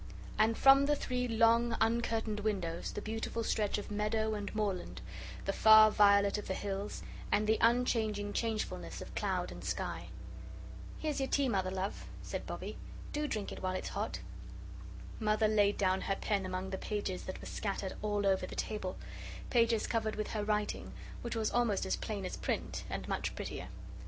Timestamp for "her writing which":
20.29-21.35